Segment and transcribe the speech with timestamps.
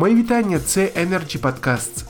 [0.00, 2.04] Мої вітання, це Energy Podcasts.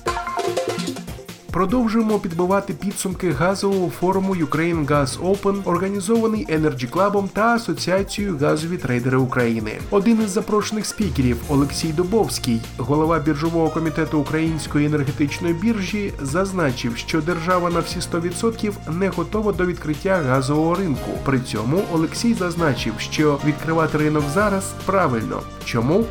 [1.51, 9.19] Продовжуємо підбивати підсумки газового форуму Ukraine Gas Open, організований Energy Club та Асоціацією газові трейдери
[9.19, 9.79] України.
[9.91, 17.71] Один із запрошених спікерів Олексій Дубовський, голова біржового комітету Української енергетичної біржі, зазначив, що держава
[17.71, 21.11] на всі 100% не готова до відкриття газового ринку.
[21.25, 25.43] При цьому Олексій зазначив, що відкривати ринок зараз правильно.
[25.65, 26.05] Чому?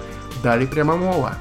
[0.44, 1.36] Далі пряма мова.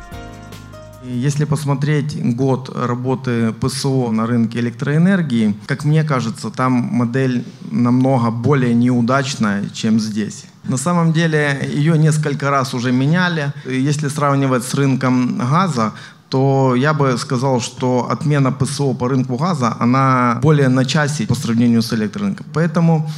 [1.04, 8.74] Если посмотреть год работы ПСО на рынке электроэнергии, как мне кажется, там модель намного более
[8.74, 10.46] неудачная, чем здесь.
[10.64, 13.52] На самом деле ее несколько раз уже меняли.
[13.64, 15.92] Если сравнивать с рынком газа,
[16.28, 21.34] то я бы сказал, что отмена ПСО по рынку газа, она более на часе по
[21.34, 22.46] сравнению с электрорынком.
[22.52, 23.08] Поэтому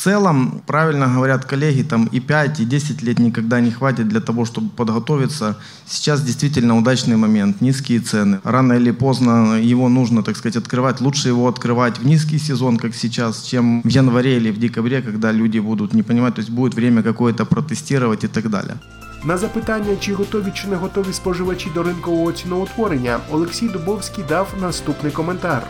[0.00, 4.44] целом, правильно говорят коллеги, там и 5, и 10 лет никогда не хватит для того,
[4.44, 5.56] чтобы подготовиться.
[5.86, 8.40] Сейчас действительно удачный момент, низкие цены.
[8.44, 11.00] Рано или поздно его нужно, так сказать, открывать.
[11.00, 15.32] Лучше его открывать в низкий сезон, как сейчас, чем в январе или в декабре, когда
[15.32, 18.74] люди будут не понимать, то есть будет время какое-то протестировать и так далее.
[19.24, 25.12] На запитання, чи готові чи не готові споживачі до ринкового ціноутворення, Олексій Дубовський дав наступний
[25.12, 25.66] коментар.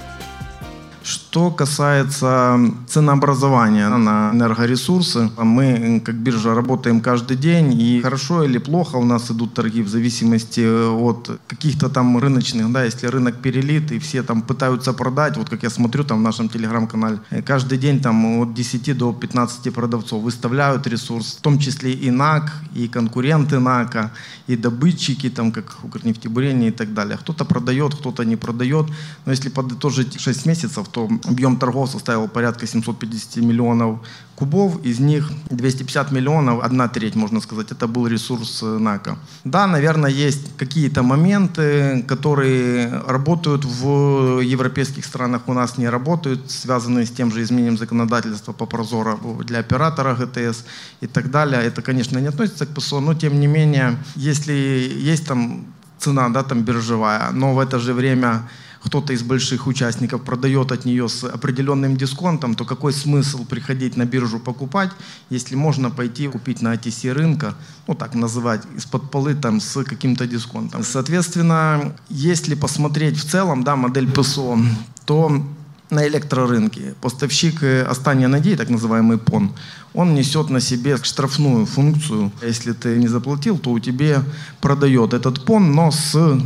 [1.35, 8.95] что касается ценообразования на энергоресурсы, мы как биржа работаем каждый день, и хорошо или плохо
[8.95, 13.99] у нас идут торги в зависимости от каких-то там рыночных, да, если рынок перелит, и
[13.99, 18.39] все там пытаются продать, вот как я смотрю там в нашем телеграм-канале, каждый день там
[18.39, 24.11] от 10 до 15 продавцов выставляют ресурс, в том числе и НАК, и конкуренты НАКа,
[24.47, 27.17] и добытчики, там как Укрнефтебурение и так далее.
[27.17, 28.85] Кто-то продает, кто-то не продает,
[29.25, 33.99] но если подытожить 6 месяцев, то объем торгов составил порядка 750 миллионов
[34.35, 39.17] кубов, из них 250 миллионов, одна треть, можно сказать, это был ресурс э, НАКа.
[39.43, 47.05] Да, наверное, есть какие-то моменты, которые работают в европейских странах, у нас не работают, связанные
[47.05, 50.65] с тем же изменением законодательства по прозору для оператора ГТС
[51.01, 51.61] и так далее.
[51.61, 55.65] Это, конечно, не относится к ПСО, но тем не менее, если есть там
[55.97, 58.41] цена, да, там биржевая, но в это же время
[58.85, 64.05] кто-то из больших участников продает от нее с определенным дисконтом, то какой смысл приходить на
[64.05, 64.91] биржу покупать,
[65.31, 67.55] если можно пойти купить на OTC рынка,
[67.87, 70.83] ну так называть, из-под полы там с каким-то дисконтом.
[70.83, 74.59] Соответственно, если посмотреть в целом, да, модель ПСО,
[75.05, 75.41] то
[75.89, 79.51] на электрорынке поставщик остания надеи, так называемый ПОН,
[79.93, 82.31] он несет на себе штрафную функцию.
[82.43, 84.23] Если ты не заплатил, то у тебя
[84.61, 86.39] продает этот ПОН, но с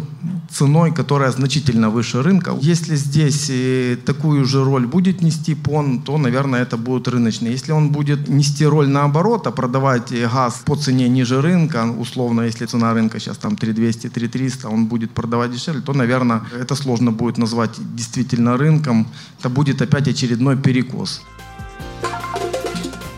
[0.50, 2.52] ценой, которая значительно выше рынка.
[2.60, 7.52] Если здесь э, такую же роль будет нести ПОН, то, наверное, это будет рыночный.
[7.52, 12.66] Если он будет нести роль наоборот, а продавать газ по цене ниже рынка, условно, если
[12.66, 17.38] цена рынка сейчас там 3200, 3300, он будет продавать дешевле, то, наверное, это сложно будет
[17.38, 19.06] назвать действительно рынком.
[19.40, 21.22] Это будет опять очередной перекос.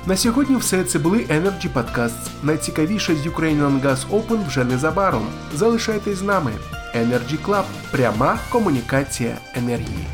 [0.06, 2.28] На сьогодні все це були Energy Podcasts.
[2.42, 5.26] Найцікавіше з Ukrainian Gas Open вже незабаром.
[5.54, 6.50] Залишайтесь з нами.
[6.94, 10.06] Energy Club – пряма комунікація енергії.